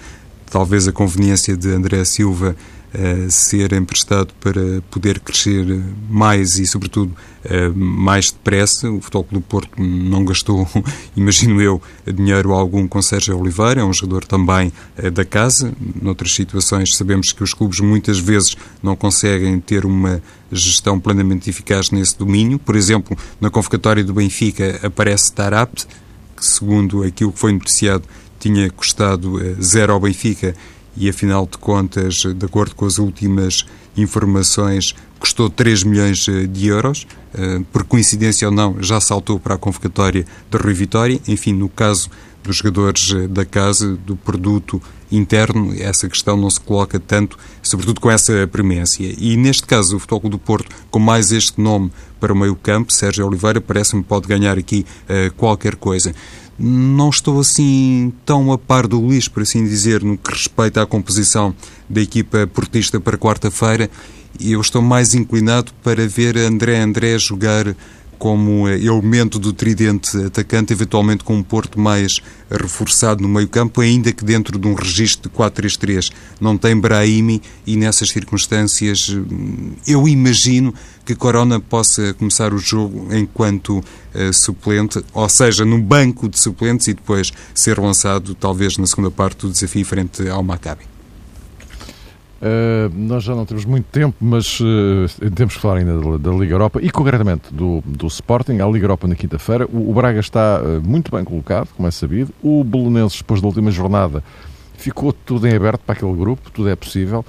[0.50, 2.56] talvez a conveniência de André Silva
[3.30, 5.66] ser emprestado para poder crescer
[6.10, 7.16] mais e, sobretudo,
[7.74, 8.92] mais depressa.
[8.92, 10.68] O Futebol do Porto não gastou,
[11.16, 14.74] imagino eu, dinheiro algum com Sérgio Oliveira, é um jogador também
[15.14, 15.74] da casa.
[16.02, 21.92] Noutras situações, sabemos que os clubes muitas vezes não conseguem ter uma gestão plenamente eficaz
[21.92, 22.60] nesse domínio.
[22.60, 25.88] Por exemplo, na convocatória do Benfica aparece Tarapt,
[26.36, 28.04] que, segundo aquilo que foi noticiado,
[28.40, 30.56] tinha custado zero ao Benfica
[30.96, 36.68] e, afinal de contas, de acordo com as últimas informações, custou 3 milhões eh, de
[36.68, 37.08] euros.
[37.34, 41.20] Eh, por coincidência ou não, já saltou para a convocatória de Rui Vitória.
[41.28, 42.10] Enfim, no caso
[42.44, 48.10] dos jogadores da casa, do produto interno, essa questão não se coloca tanto, sobretudo com
[48.10, 49.14] essa premência.
[49.18, 52.94] E neste caso, o Futebol do Porto, com mais este nome para o meio campo,
[52.94, 56.14] Sérgio Oliveira, parece-me pode ganhar aqui uh, qualquer coisa.
[56.64, 60.86] Não estou assim tão a par do Luís, por assim dizer, no que respeita à
[60.86, 61.56] composição
[61.90, 63.90] da equipa portista para quarta-feira.
[64.40, 67.76] Eu estou mais inclinado para ver André André jogar
[68.22, 74.24] como elemento do tridente atacante, eventualmente com um Porto mais reforçado no meio-campo, ainda que
[74.24, 76.12] dentro de um registro de 4-3-3.
[76.40, 79.18] Não tem Brahimi e nessas circunstâncias
[79.88, 80.72] eu imagino
[81.04, 86.88] que Corona possa começar o jogo enquanto uh, suplente, ou seja, no banco de suplentes
[86.90, 90.91] e depois ser lançado talvez na segunda parte do desafio frente ao Maccabi.
[92.42, 96.32] Uh, nós já não temos muito tempo, mas uh, temos que falar ainda da, da,
[96.32, 99.68] Liga Europa e concretamente do, do Sporting, a Liga Europa na quinta-feira.
[99.68, 102.34] O, o, Braga está uh, muito bem colocado, como é sabido.
[102.42, 104.24] O Bolonenses, depois da última jornada,
[104.76, 107.24] ficou tudo em aberto para aquele grupo, tudo é possível.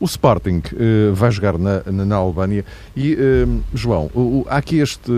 [0.00, 0.62] O Sporting
[1.12, 2.64] vai jogar na, na, na Albânia
[2.96, 3.18] e,
[3.74, 5.10] João, o, há aqui este,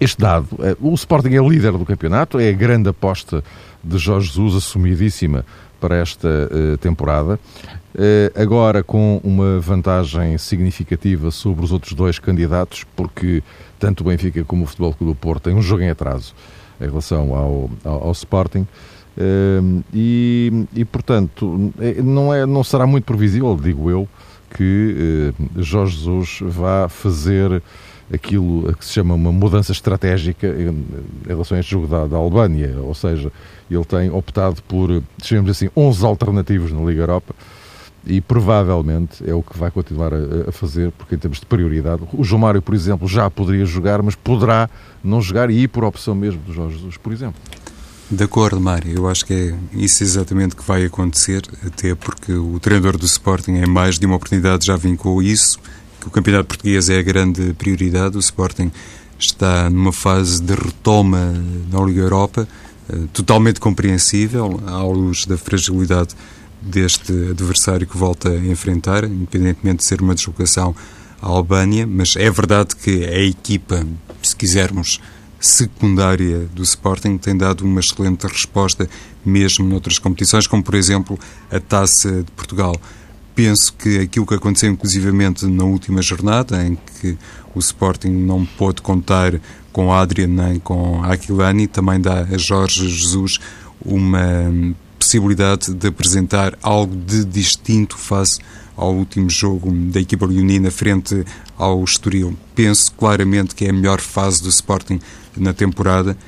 [0.00, 0.48] este dado.
[0.80, 3.44] o Sporting é líder do campeonato, é a grande aposta
[3.82, 5.44] de Jorge Jesus, assumidíssima
[5.80, 6.28] para esta
[6.80, 7.38] temporada.
[8.00, 13.42] Eh, agora com uma vantagem significativa sobre os outros dois candidatos, porque
[13.76, 16.32] tanto o Benfica como o Futebol Clube do Porto têm um jogo em atraso
[16.80, 18.66] em relação ao, ao, ao Sporting.
[19.16, 21.72] Uh, e, e, portanto,
[22.04, 24.08] não, é, não será muito previsível, digo eu,
[24.56, 27.60] que Jorge Jesus vá fazer
[28.12, 30.84] aquilo que se chama uma mudança estratégica em,
[31.26, 33.30] relação a este jogo da, da Albânia, ou seja,
[33.70, 37.34] ele tem optado por, digamos assim, 11 alternativos na Liga Europa,
[38.06, 42.02] e provavelmente é o que vai continuar a, a, fazer, porque em termos de prioridade,
[42.12, 44.70] o João Mário, por exemplo, já poderia jogar, mas poderá
[45.04, 47.40] não jogar e ir por opção mesmo do Jorge Jesus, por exemplo.
[48.10, 48.96] De acordo, Mário.
[48.96, 53.52] Eu acho que é isso exatamente que vai acontecer, até porque o treinador do Sporting,
[53.52, 55.58] em mais de uma oportunidade, já vincou isso,
[56.08, 58.16] o campeonato português é a grande prioridade.
[58.16, 58.72] O Sporting
[59.18, 61.34] está numa fase de retoma
[61.70, 62.48] na Liga Europa,
[62.88, 66.16] eh, totalmente compreensível, à luz da fragilidade
[66.62, 70.74] deste adversário que volta a enfrentar, independentemente de ser uma deslocação
[71.20, 73.86] à Albânia, mas é verdade que a equipa,
[74.22, 75.00] se quisermos,
[75.38, 78.88] secundária do Sporting tem dado uma excelente resposta,
[79.24, 81.18] mesmo noutras competições, como por exemplo
[81.50, 82.74] a Taça de Portugal.
[83.38, 87.16] Penso que aquilo que aconteceu inclusivamente na última jornada, em que
[87.54, 89.40] o Sporting não pôde contar
[89.72, 93.38] com Adrian nem com Aquilani, também dá a Jorge Jesus
[93.80, 98.40] uma possibilidade de apresentar algo de distinto face
[98.76, 101.24] ao último jogo da equipa leonina frente
[101.56, 102.36] ao Estoril.
[102.56, 104.98] Penso claramente que é a melhor fase do Sporting
[105.36, 106.18] na temporada.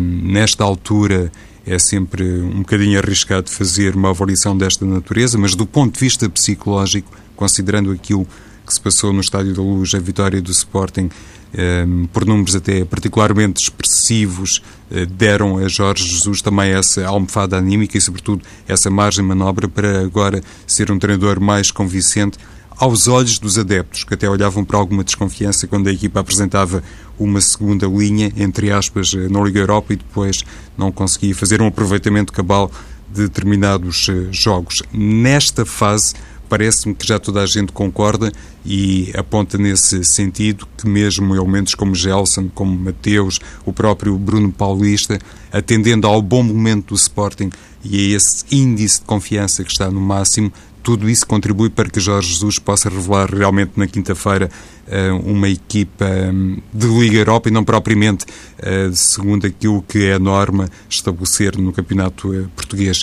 [0.00, 1.30] Nesta altura
[1.66, 6.28] é sempre um bocadinho arriscado fazer uma avaliação desta natureza, mas do ponto de vista
[6.28, 8.26] psicológico, considerando aquilo
[8.66, 11.10] que se passou no Estádio da Luz, a vitória do Sporting
[11.56, 17.96] Ehm, por números até particularmente expressivos, eh, deram a Jorge Jesus também essa almofada anímica
[17.96, 22.38] e, sobretudo, essa margem de manobra para agora ser um treinador mais convincente
[22.76, 26.82] aos olhos dos adeptos, que até olhavam para alguma desconfiança quando a equipa apresentava
[27.18, 30.44] uma segunda linha, entre aspas, na Liga Europa e depois
[30.76, 32.70] não conseguia fazer um aproveitamento cabal
[33.12, 34.82] de determinados eh, jogos.
[34.92, 36.14] Nesta fase,
[36.48, 38.32] parece-me que já toda a gente concorda
[38.64, 45.18] e aponta nesse sentido que mesmo elementos como Gelson, como Mateus, o próprio Bruno Paulista,
[45.52, 47.50] atendendo ao bom momento do Sporting
[47.84, 50.52] e a esse índice de confiança que está no máximo,
[50.84, 54.50] tudo isso contribui para que Jorge Jesus possa revelar realmente na quinta-feira
[54.86, 58.26] eh, uma equipa hum, de Liga Europa e não propriamente
[58.58, 63.02] eh, segundo aquilo que é a norma estabelecer no campeonato eh, português.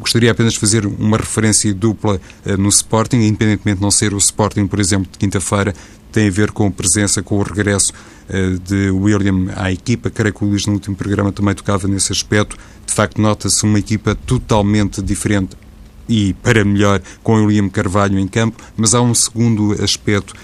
[0.00, 2.20] Gostaria apenas de fazer uma referência dupla
[2.58, 5.74] no Sporting, independentemente de não ser o Sporting, por exemplo, de quinta-feira,
[6.12, 7.92] tem a ver com a presença, com o regresso
[8.62, 10.10] de William à equipa.
[10.10, 12.56] Creio que o Luís no último programa também tocava nesse aspecto.
[12.86, 15.56] De facto, nota-se uma equipa totalmente diferente
[16.08, 20.34] e para melhor com William Carvalho em campo, mas há um segundo aspecto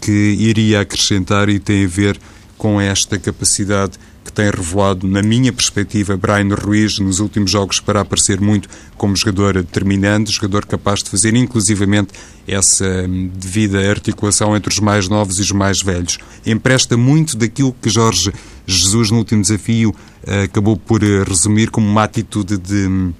[0.00, 2.18] que iria acrescentar e tem a ver
[2.56, 8.02] com esta capacidade que tem revelado, na minha perspectiva, Brian Ruiz nos últimos jogos para
[8.02, 12.12] aparecer muito como jogador determinante, jogador capaz de fazer inclusivamente
[12.46, 16.18] essa hum, devida articulação entre os mais novos e os mais velhos.
[16.44, 18.30] Empresta muito daquilo que Jorge
[18.66, 19.94] Jesus no último desafio
[20.26, 23.12] eh, acabou por eh, resumir como uma atitude de hum,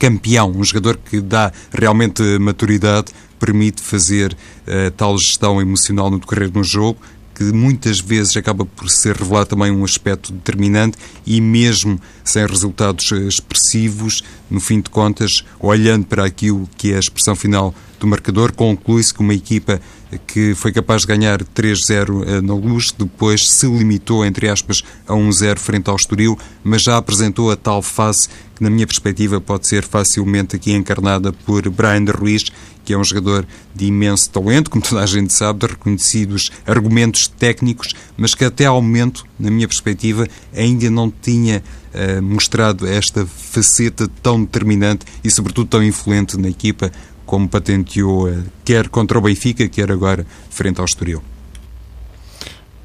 [0.00, 6.50] campeão, um jogador que dá realmente maturidade, permite fazer uh, tal gestão emocional no decorrer
[6.50, 6.98] de um jogo,
[7.34, 13.12] que muitas vezes acaba por ser revelado também um aspecto determinante e mesmo sem resultados
[13.12, 18.52] expressivos, no fim de contas, olhando para aquilo que é a expressão final do marcador,
[18.52, 19.80] conclui-se que uma equipa
[20.26, 25.12] que foi capaz de ganhar 3-0 eh, na luz, depois se limitou, entre aspas, a
[25.12, 29.68] 1-0 frente ao Estoril, mas já apresentou a tal face que, na minha perspectiva, pode
[29.68, 32.44] ser facilmente aqui encarnada por Brian Ruiz,
[32.84, 37.28] que é um jogador de imenso talento, como toda a gente sabe, de reconhecidos argumentos
[37.28, 41.62] técnicos, mas que até ao momento, na minha perspectiva, ainda não tinha
[41.94, 46.90] uh, mostrado esta faceta tão determinante e, sobretudo, tão influente na equipa
[47.30, 51.22] como patenteou uh, quer contra o Benfica, quer agora frente ao Estoril.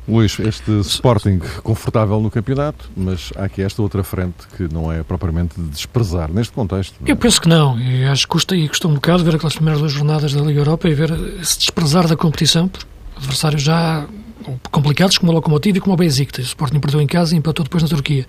[0.07, 5.01] Luís, este Sporting confortável no campeonato, mas há aqui esta outra frente que não é
[5.01, 6.93] propriamente de desprezar neste contexto.
[7.03, 7.11] É?
[7.11, 9.81] Eu penso que não, e acho que custa, e custa um bocado ver aquelas primeiras
[9.81, 11.09] duas jornadas da Liga Europa e ver
[11.43, 12.85] se desprezar da competição, por
[13.17, 14.05] adversários já
[14.69, 16.45] complicados como o Lokomotiv e como o Besiktas.
[16.45, 18.27] O Sporting perdeu em casa e empatou depois na Turquia.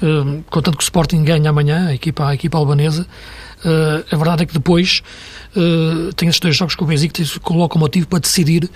[0.00, 3.04] Uh, contanto que o Sporting ganha amanhã, a equipa, a equipa albanesa,
[3.64, 5.02] uh, a verdade é que depois
[5.56, 8.68] uh, tem estes dois jogos com o Besiktas com o Lokomotiv para decidir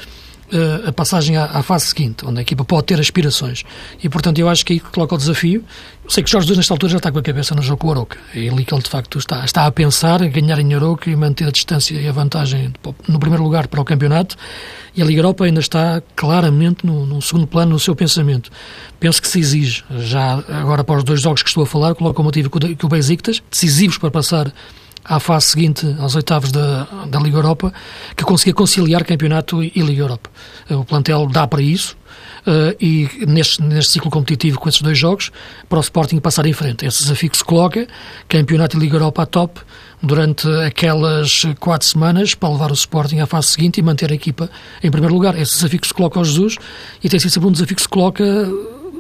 [0.87, 3.65] a passagem à, à, fase seguinte, onde a equipa pode ter aspirações.
[4.03, 5.65] E, portanto, eu acho que aí coloca o desafio.
[6.05, 7.89] Eu sei que Jorge Jesus, nesta altura, já está com a cabeça no jogo com
[7.89, 8.19] o Aroca.
[8.35, 11.17] É ali que ele, de facto, está, está a pensar em ganhar em Aroca e
[11.17, 12.73] manter a distância e a vantagem
[13.09, 14.37] no primeiro lugar para o campeonato.
[14.95, 18.51] E a Liga Europa ainda está claramente no, no segundo plano no seu pensamento.
[19.01, 22.21] Penso que se exige, já agora para os dois jogos que estou a falar, coloca
[22.21, 24.53] o motivo que o Besiktas, decisivos para passar
[25.05, 27.73] à fase seguinte, aos oitavos da, da Liga Europa,
[28.17, 30.31] que conseguia conciliar campeonato e, Liga Europa.
[30.71, 31.97] O plantel dá para isso.
[32.47, 35.33] Uh, e neste, neste ciclo competitivo com esses dois jogos,
[35.69, 36.85] para o Sporting passar em frente.
[36.87, 37.87] Esse desafio que se coloca,
[38.29, 39.61] campeonato e Liga Europa a top,
[40.03, 44.51] durante aquelas quatro semanas, para levar o Sporting à fase seguinte e manter a equipa
[44.83, 45.39] em primeiro lugar.
[45.39, 46.57] Esse desafio que se coloca ao Jesus,
[47.03, 48.25] e tem sido sempre um desafio que se coloca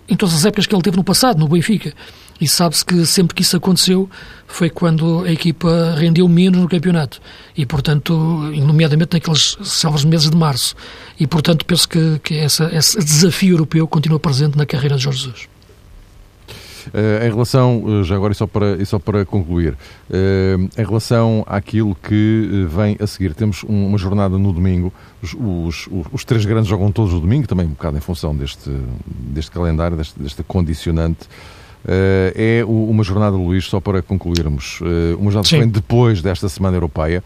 [0.08, 1.92] em todas as épocas que ele teve no passado, no Benfica.
[2.40, 4.08] E sabe-se que sempre que isso aconteceu
[4.46, 7.20] foi quando a equipa rendeu menos no campeonato.
[7.56, 10.74] E, portanto, nomeadamente naqueles selvos meses de março.
[11.18, 15.20] E, portanto, penso que, que essa, esse desafio europeu continua presente na carreira de Jorge
[15.20, 15.54] Jesus.
[16.88, 20.84] Uh, em relação, uh, já agora e só para, e só para concluir, uh, em
[20.84, 24.92] relação àquilo que vem a seguir, temos um, uma jornada no domingo,
[25.22, 28.70] os, os, os, três grandes jogam todos no domingo, também um bocado em função deste,
[29.06, 31.26] deste calendário, deste, deste condicionante.
[31.84, 36.48] Uh, é uma jornada, Luís, só para concluirmos, uh, uma jornada que vem depois desta
[36.48, 37.22] Semana Europeia,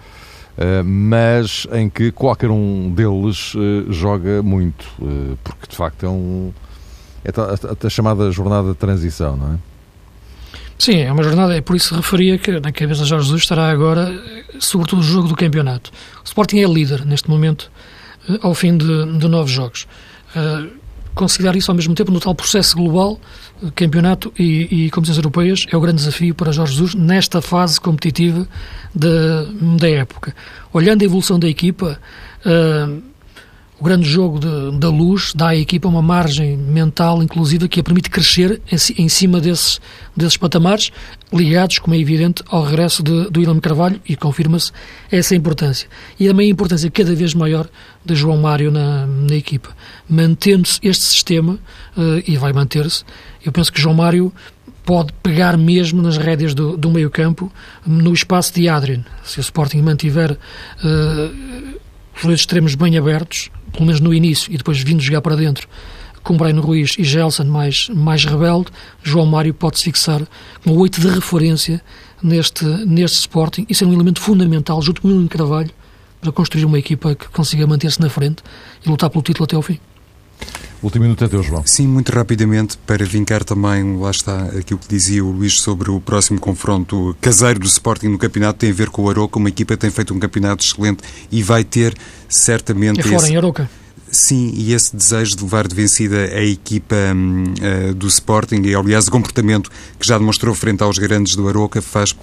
[0.57, 3.55] uh, mas em que qualquer um deles
[3.89, 4.85] joga muito,
[5.45, 6.53] porque de facto é, um,
[7.25, 9.59] é a, chamada jornada de transição, não é?
[10.77, 13.69] Sim, é uma jornada, é por isso referia que na cabeça de Jorge Jesus estará
[13.69, 14.13] agora,
[14.61, 15.91] sobretudo, o jogo do campeonato.
[16.23, 17.71] O Sporting é líder neste momento,
[18.43, 19.87] ao fim de, de nove jogos
[21.19, 23.21] considerar isso ao mesmo tempo no tal processo global,
[23.75, 28.47] campeonato e, e competições europeias, é o grande desafio para Jorge Jesus nesta fase competitiva
[28.95, 29.43] da,
[29.77, 30.35] da época.
[30.73, 32.01] Olhando a evolução da equipa,
[32.47, 33.03] uh,
[33.81, 37.83] o grande jogo de, da luz dá à equipa uma margem mental, inclusive, que a
[37.83, 39.81] permite crescer em, em cima desses,
[40.17, 40.91] desses patamares,
[41.33, 44.73] ligados, como é evidente, ao regresso de, do Ilham Carvalho, e confirma-se
[45.11, 45.89] essa importância.
[46.19, 47.69] E também a importância cada vez maior
[48.05, 49.71] de João Mário na, na equipa.
[50.09, 51.55] Mantendo-se este sistema,
[51.97, 53.05] uh, e vai manter-se,
[53.45, 54.33] eu penso que João Mário
[54.85, 57.53] pode pegar mesmo nas rédeas do, do meio-campo
[57.87, 59.05] no espaço de Adrian.
[59.23, 61.78] Se o Sporting mantiver uh,
[62.19, 65.69] os dois extremos bem abertos, pelo menos no início, e depois vindo jogar para dentro,
[66.23, 68.67] com Breno Ruiz e Gelson mais, mais rebelde,
[69.03, 70.23] João Mário pode-se fixar
[70.63, 71.81] como oito de referência
[72.23, 75.71] neste, neste Sporting e ser um elemento fundamental, junto com o William Carvalho,
[76.21, 78.43] para construir uma equipa que consiga manter-se na frente
[78.85, 79.79] e lutar pelo título até ao fim.
[80.83, 81.65] Último minuto é teu, João.
[81.67, 86.01] Sim, muito rapidamente, para vincar também, lá está, aquilo que dizia o Luís sobre o
[86.01, 89.75] próximo confronto caseiro do Sporting no campeonato, tem a ver com o Aroca, uma equipa
[89.75, 91.95] que tem feito um campeonato excelente e vai ter
[92.29, 93.01] certamente...
[93.01, 93.33] É fora, esse...
[93.33, 93.69] em Aroca.
[94.11, 99.07] Sim, e esse desejo de levar de vencida a equipa uh, do Sporting, e aliás
[99.07, 102.17] o comportamento que já demonstrou frente aos grandes do Aroca, faz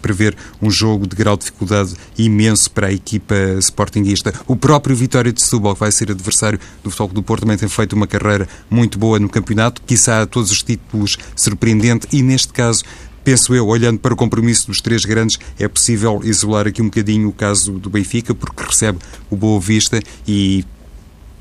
[0.00, 4.32] prever um jogo de grau de dificuldade imenso para a equipa sportinguista.
[4.46, 7.68] O próprio Vitória de Setúbal, que vai ser adversário do Futebol do Porto, também tem
[7.68, 12.52] feito uma carreira muito boa no campeonato, quiçá a todos os títulos surpreendente, e neste
[12.52, 12.84] caso
[13.24, 17.28] penso eu, olhando para o compromisso dos três grandes, é possível isolar aqui um bocadinho
[17.28, 18.98] o caso do Benfica, porque recebe
[19.30, 20.64] o Boa Vista e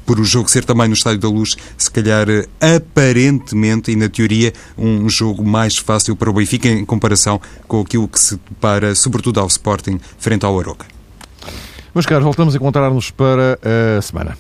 [0.06, 2.28] por o jogo ser também no Estádio da Luz, se calhar
[2.60, 8.08] aparentemente e na teoria um jogo mais fácil para o Benfica em comparação com aquilo
[8.08, 10.86] que se depara, sobretudo ao Sporting, frente ao Aroca.
[11.93, 13.60] Meus caros, voltamos a encontrar-nos para
[13.97, 14.38] a semana.